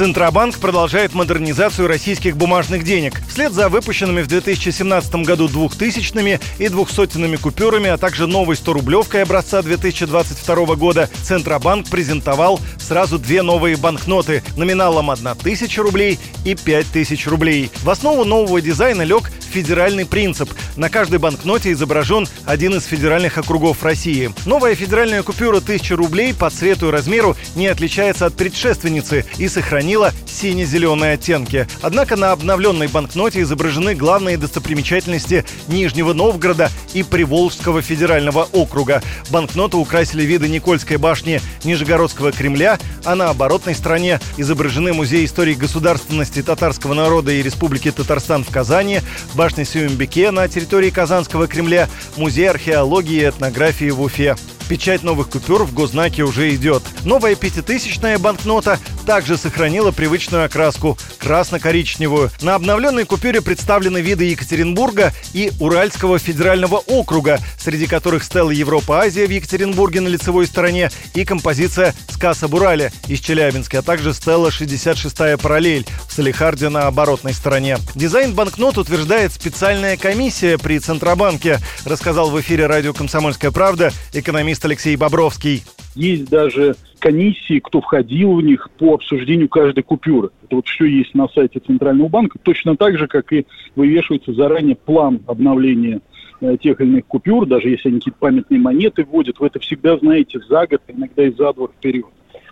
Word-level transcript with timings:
Центробанк 0.00 0.56
продолжает 0.56 1.12
модернизацию 1.12 1.86
российских 1.86 2.34
бумажных 2.34 2.84
денег. 2.84 3.20
Вслед 3.28 3.52
за 3.52 3.68
выпущенными 3.68 4.22
в 4.22 4.28
2017 4.28 5.14
году 5.16 5.46
двухтысячными 5.46 6.40
и 6.58 6.70
двухсотенными 6.70 7.36
купюрами, 7.36 7.90
а 7.90 7.98
также 7.98 8.26
новой 8.26 8.56
100-рублевкой 8.56 9.24
образца 9.24 9.60
2022 9.60 10.74
года, 10.76 11.10
Центробанк 11.22 11.90
презентовал 11.90 12.60
сразу 12.78 13.18
две 13.18 13.42
новые 13.42 13.76
банкноты 13.76 14.42
номиналом 14.56 15.10
1 15.10 15.34
тысяча 15.34 15.82
рублей 15.82 16.18
и 16.46 16.54
5 16.54 16.86
тысяч 16.86 17.26
рублей. 17.26 17.70
В 17.82 17.90
основу 17.90 18.24
нового 18.24 18.62
дизайна 18.62 19.02
лег 19.02 19.30
федеральный 19.50 20.06
принцип. 20.06 20.50
На 20.76 20.88
каждой 20.88 21.18
банкноте 21.18 21.72
изображен 21.72 22.26
один 22.46 22.74
из 22.74 22.84
федеральных 22.84 23.36
округов 23.36 23.82
России. 23.82 24.30
Новая 24.46 24.74
федеральная 24.74 25.22
купюра 25.22 25.58
1000 25.58 25.96
рублей 25.96 26.32
по 26.32 26.48
цвету 26.48 26.88
и 26.88 26.90
размеру 26.90 27.36
не 27.54 27.66
отличается 27.66 28.26
от 28.26 28.34
предшественницы 28.34 29.26
и 29.38 29.48
сохранила 29.90 30.12
сине-зеленые 30.24 31.14
оттенки. 31.14 31.66
Однако 31.82 32.16
на 32.16 32.32
обновленной 32.32 32.86
банкноте 32.86 33.40
изображены 33.42 33.94
главные 33.94 34.36
достопримечательности 34.36 35.44
Нижнего 35.66 36.12
Новгорода 36.12 36.70
и 36.94 37.02
Приволжского 37.02 37.82
федерального 37.82 38.48
округа. 38.52 39.02
Банкноту 39.30 39.78
украсили 39.78 40.22
виды 40.22 40.48
Никольской 40.48 40.96
башни 40.96 41.40
Нижегородского 41.64 42.30
Кремля, 42.30 42.78
а 43.04 43.16
на 43.16 43.30
оборотной 43.30 43.74
стороне 43.74 44.20
изображены 44.36 44.92
Музей 44.92 45.24
истории 45.24 45.54
государственности 45.54 46.42
татарского 46.42 46.94
народа 46.94 47.32
и 47.32 47.42
Республики 47.42 47.90
Татарстан 47.90 48.44
в 48.44 48.50
Казани, 48.50 49.00
башня 49.34 49.64
Сюмбеке 49.64 50.30
на 50.30 50.46
территории 50.48 50.90
Казанского 50.90 51.48
Кремля, 51.48 51.88
Музей 52.16 52.48
археологии 52.48 53.22
и 53.22 53.28
этнографии 53.28 53.90
в 53.90 54.00
Уфе. 54.00 54.36
Печать 54.70 55.02
новых 55.02 55.30
купюр 55.30 55.64
в 55.64 55.74
госзнаке 55.74 56.22
уже 56.22 56.54
идет. 56.54 56.84
Новая 57.04 57.34
пятитысячная 57.34 58.20
банкнота 58.20 58.78
также 59.10 59.36
сохранила 59.36 59.90
привычную 59.90 60.44
окраску– 60.44 60.96
красно-коричневую. 61.18 62.30
На 62.42 62.54
обновленной 62.54 63.04
купюре 63.04 63.42
представлены 63.42 63.98
виды 63.98 64.26
Екатеринбурга 64.26 65.12
и 65.32 65.50
Уральского 65.58 66.20
федерального 66.20 66.76
округа, 66.76 67.40
среди 67.58 67.88
которых 67.88 68.22
стела 68.22 68.52
Европа-Азия 68.52 69.26
в 69.26 69.30
Екатеринбурге 69.30 70.00
на 70.00 70.06
лицевой 70.06 70.46
стороне 70.46 70.92
и 71.14 71.24
композиция 71.24 71.92
«Сказ 72.08 72.44
об 72.44 72.54
Урале» 72.54 72.92
из 73.08 73.18
Челябинска, 73.18 73.80
а 73.80 73.82
также 73.82 74.14
стела 74.14 74.46
66-я 74.46 75.36
параллель 75.38 75.86
в 76.08 76.12
Салихарде 76.12 76.68
на 76.68 76.86
оборотной 76.86 77.34
стороне. 77.34 77.78
Дизайн 77.96 78.32
банкнот 78.32 78.78
утверждает 78.78 79.32
специальная 79.32 79.96
комиссия 79.96 80.56
при 80.56 80.78
Центробанке, 80.78 81.58
рассказал 81.84 82.30
в 82.30 82.40
эфире 82.40 82.66
радио 82.66 82.92
«Комсомольская 82.92 83.50
правда» 83.50 83.92
экономист 84.12 84.64
Алексей 84.64 84.94
Бобровский. 84.94 85.64
Есть 85.94 86.30
даже 86.30 86.76
комиссии, 87.00 87.58
кто 87.58 87.80
входил 87.80 88.34
в 88.34 88.42
них 88.42 88.70
по 88.78 88.94
обсуждению 88.94 89.48
каждой 89.48 89.82
купюры. 89.82 90.30
Это 90.44 90.56
вот 90.56 90.68
все 90.68 90.84
есть 90.84 91.14
на 91.14 91.28
сайте 91.28 91.58
Центрального 91.58 92.08
банка, 92.08 92.38
точно 92.42 92.76
так 92.76 92.98
же, 92.98 93.08
как 93.08 93.32
и 93.32 93.46
вывешивается 93.74 94.32
заранее 94.32 94.76
план 94.76 95.20
обновления 95.26 96.00
э, 96.40 96.56
тех 96.60 96.80
или 96.80 96.88
иных 96.88 97.06
купюр, 97.06 97.46
даже 97.46 97.70
если 97.70 97.88
они 97.88 97.98
какие-то 97.98 98.18
памятные 98.18 98.60
монеты 98.60 99.04
вводят, 99.04 99.40
вы 99.40 99.48
это 99.48 99.58
всегда 99.58 99.96
знаете 99.98 100.40
за 100.48 100.66
год, 100.66 100.82
иногда 100.88 101.24
и 101.24 101.32
за 101.32 101.52
два 101.52 101.66
вперед. 101.66 102.06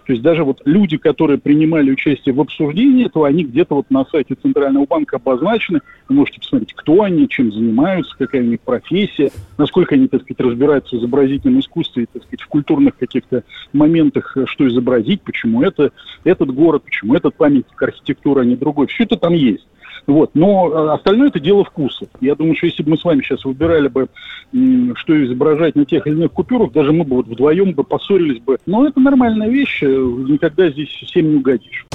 То 0.09 0.13
есть 0.13 0.23
даже 0.23 0.43
вот 0.43 0.63
люди, 0.65 0.97
которые 0.97 1.37
принимали 1.37 1.91
участие 1.91 2.35
в 2.35 2.41
обсуждении 2.41 3.05
этого, 3.05 3.29
они 3.29 3.45
где-то 3.45 3.75
вот 3.75 3.91
на 3.91 4.07
сайте 4.07 4.37
Центрального 4.37 4.87
банка 4.87 5.17
обозначены. 5.17 5.81
Вы 6.09 6.15
можете 6.15 6.41
посмотреть, 6.41 6.73
кто 6.73 7.03
они, 7.03 7.29
чем 7.29 7.53
занимаются, 7.53 8.17
какая 8.17 8.41
у 8.41 8.47
них 8.47 8.61
профессия, 8.61 9.31
насколько 9.59 9.97
они, 9.97 10.09
так 10.09 10.23
сказать, 10.23 10.41
разбираются 10.41 10.97
в 10.97 11.01
изобразительном 11.01 11.61
искусстве, 11.61 12.07
так 12.11 12.23
сказать, 12.23 12.41
в 12.41 12.47
культурных 12.47 12.97
каких-то 12.97 13.45
моментах, 13.75 14.35
что 14.47 14.67
изобразить, 14.67 15.21
почему 15.21 15.63
это 15.63 15.93
этот 16.25 16.55
город, 16.55 16.85
почему 16.85 17.15
этот 17.15 17.35
памятник 17.35 17.83
архитектуры, 17.83 18.41
а 18.41 18.45
не 18.47 18.57
другой. 18.57 18.87
Все 18.87 19.05
это 19.05 19.19
там 19.19 19.35
есть. 19.35 19.67
Вот. 20.09 20.31
Но 20.33 20.71
э, 20.71 20.95
остальное 20.95 21.29
это 21.29 21.39
дело 21.39 21.65
вкуса. 21.65 22.07
Я 22.21 22.35
думаю, 22.35 22.57
что 22.57 22.67
если 22.67 22.83
бы 22.83 22.93
мы 22.93 22.97
с 22.97 23.05
вами 23.05 23.21
сейчас 23.21 23.45
выбирали 23.45 23.89
бы, 23.89 24.09
что 24.95 25.25
изображать 25.25 25.77
на 25.77 25.85
тех 25.85 26.07
или 26.07 26.15
иных 26.15 26.33
купюрах, 26.33 26.73
даже 26.73 26.93
мы 26.93 27.05
бы 27.05 27.17
вот 27.17 27.27
вдвоем 27.27 27.73
бы 27.73 27.85
поссорились 27.85 28.41
бы. 28.41 28.57
Но 28.65 28.89
это 28.89 28.99
нормальная 28.99 29.49
вещь, 29.49 29.83
э, 29.83 29.87
никогда 29.87 30.71
здесь 30.71 30.89
всем 30.89 31.31
не 31.31 31.37
угодишь. 31.37 31.87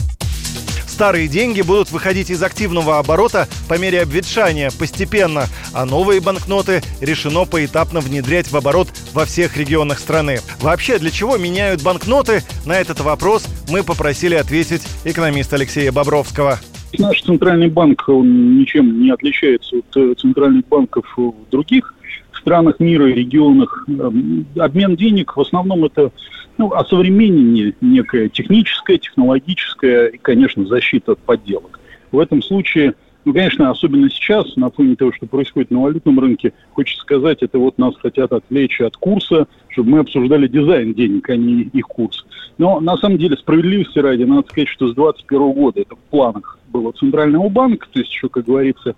Старые 0.85 1.28
деньги 1.28 1.63
будут 1.63 1.91
выходить 1.91 2.29
из 2.29 2.44
активного 2.44 3.00
оборота 3.00 3.47
по 3.68 3.79
мере 3.79 4.03
обветшания 4.03 4.69
постепенно, 4.78 5.47
а 5.73 5.85
новые 5.85 6.22
банкноты 6.22 6.84
решено 7.02 7.46
поэтапно 7.46 8.00
внедрять 8.00 8.52
в 8.52 8.56
оборот 8.56 8.90
во 9.12 9.25
всех 9.25 9.57
регионах 9.57 9.97
страны. 9.97 10.38
Вообще, 10.62 11.00
для 11.00 11.09
чего 11.09 11.38
меняют 11.38 11.81
банкноты? 11.81 12.44
На 12.68 12.73
этот 12.79 13.00
вопрос 13.00 13.47
мы 13.69 13.81
попросили 13.81 14.35
ответить 14.35 14.84
экономиста 15.03 15.56
Алексея 15.56 15.91
Бобровского. 15.91 16.59
Наш 17.00 17.22
центральный 17.22 17.70
банк, 17.70 18.04
он 18.08 18.59
ничем 18.59 19.02
не 19.02 19.09
отличается 19.09 19.78
от 19.78 19.98
э, 19.98 20.14
центральных 20.16 20.68
банков 20.68 21.06
в 21.18 21.34
других 21.52 21.94
странах 22.34 22.80
мира 22.80 23.06
регионах. 23.06 23.86
Эм, 23.88 24.46
обмен 24.58 24.96
денег 24.96 25.36
в 25.36 25.42
основном 25.42 25.86
это 25.86 26.12
ну, 26.58 26.72
осовременение 26.72 27.74
некое 27.82 28.30
техническое, 28.30 28.98
технологическое 28.98 30.08
и, 30.08 30.18
конечно, 30.18 30.66
защита 30.66 31.14
от 31.14 31.20
подделок. 31.20 31.80
В 32.12 32.20
этом 32.20 32.44
случае 32.44 32.94
ну, 33.26 33.34
конечно, 33.34 33.70
особенно 33.70 34.09
сейчас, 34.09 34.58
на 34.58 34.70
фоне 34.70 34.98
того, 34.98 35.14
что 35.14 35.28
происходит 35.28 35.72
на 35.72 35.82
валютном 35.82 36.20
рынке, 36.20 36.52
хочется 36.74 37.02
сказать, 37.02 37.38
это 37.42 37.58
вот 37.58 37.78
нас 37.78 37.96
хотят 37.96 38.34
отвлечь 38.34 38.82
от 38.82 38.98
курса, 38.98 39.48
чтобы 39.70 39.92
мы 39.92 40.00
обсуждали 40.00 40.48
дизайн 40.48 40.94
денег, 40.94 41.30
а 41.30 41.38
не 41.38 41.62
их 41.62 41.86
курс. 41.86 42.26
Но 42.58 42.82
на 42.82 42.98
самом 42.98 43.18
деле, 43.18 43.38
справедливости 43.38 43.98
ради, 44.00 44.24
надо 44.24 44.48
сказать, 44.50 44.68
что 44.68 44.90
с 44.90 44.96
2021 44.96 45.52
года 45.53 45.82
это 45.82 45.96
в 45.96 46.00
планах 46.09 46.59
было 46.73 46.91
Центрального 46.91 47.47
банка, 47.47 47.88
то 47.91 48.00
есть 48.00 48.11
еще, 48.11 48.28
как 48.28 48.45
говорится, 48.45 48.95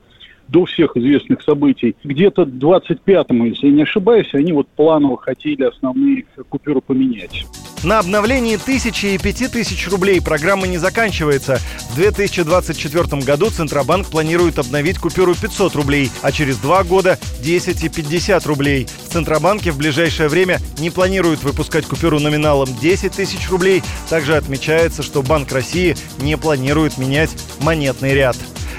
до 0.48 0.66
всех 0.66 0.96
известных 0.98 1.42
событий. 1.42 1.96
Где-то 2.04 2.44
25-му, 2.44 3.46
если 3.46 3.68
я 3.68 3.74
не 3.74 3.84
ошибаюсь, 3.84 4.34
они 4.34 4.54
вот 4.54 4.68
планово 4.68 5.18
хотели 5.18 5.64
основные 5.64 6.26
купюры 6.50 6.82
поменять. 6.82 7.46
На 7.84 8.00
обновлении 8.00 8.58
тысячи 8.58 9.06
и 9.06 9.18
пяти 9.20 9.48
тысяч 9.48 9.88
рублей 9.90 10.20
программа 10.20 10.66
не 10.66 10.80
заканчивается. 10.80 11.60
В 11.92 11.96
2024 11.96 13.22
году 13.22 13.52
Центробанк 13.52 14.08
планирует 14.08 14.58
обновить 14.58 14.98
купюру 14.98 15.36
500 15.36 15.76
рублей, 15.76 16.10
а 16.24 16.32
через 16.32 16.58
два 16.58 16.84
года 16.84 17.20
10 17.44 17.84
и 17.84 17.90
50 17.90 18.44
рублей. 18.48 18.88
В 19.08 19.12
Центробанке 19.12 19.72
в 19.72 19.78
ближайшее 19.78 20.30
время 20.30 20.58
не 20.80 20.90
планируют 20.90 21.44
выпускать 21.44 21.86
купюру 21.86 22.20
номиналом 22.20 22.70
10 22.82 23.12
тысяч 23.12 23.50
рублей. 23.52 23.84
Также 24.10 24.36
отмечается, 24.36 25.04
что 25.04 25.22
Банк 25.22 25.52
России 25.52 25.96
не 26.20 26.38
планирует 26.38 26.98
менять 26.98 27.36
монетный 27.62 28.16
ряд. 28.16 28.36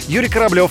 Юрий 0.08 0.28
Кораблев, 0.28 0.70